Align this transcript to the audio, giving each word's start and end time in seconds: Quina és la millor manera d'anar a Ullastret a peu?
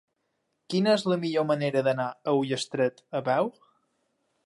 Quina 0.73 0.95
és 0.99 1.03
la 1.11 1.17
millor 1.25 1.45
manera 1.51 1.85
d'anar 1.89 2.09
a 2.11 2.35
Ullastret 2.41 3.07
a 3.21 3.23
peu? 3.33 3.55